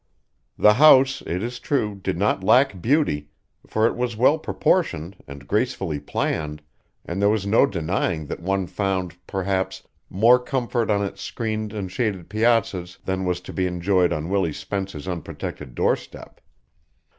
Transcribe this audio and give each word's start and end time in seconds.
The 0.57 0.73
house, 0.73 1.21
it 1.27 1.43
is 1.43 1.59
true, 1.59 1.93
did 1.93 2.17
not 2.17 2.43
lack 2.43 2.81
beauty, 2.81 3.27
for 3.67 3.85
it 3.85 3.95
was 3.95 4.17
well 4.17 4.39
proportioned 4.39 5.15
and 5.27 5.47
gracefully 5.47 5.99
planned, 5.99 6.63
and 7.05 7.21
there 7.21 7.29
was 7.29 7.45
no 7.45 7.67
denying 7.67 8.25
that 8.25 8.39
one 8.39 8.65
found, 8.65 9.15
perhaps, 9.27 9.83
more 10.09 10.39
comfort 10.39 10.89
on 10.89 11.05
its 11.05 11.21
screened 11.21 11.71
and 11.71 11.91
shaded 11.91 12.29
piazzas 12.29 12.97
than 13.05 13.25
was 13.25 13.41
to 13.41 13.53
be 13.53 13.67
enjoyed 13.67 14.11
on 14.11 14.27
Willie 14.29 14.53
Spence's 14.53 15.07
unprotected 15.07 15.75
doorstep. 15.75 16.41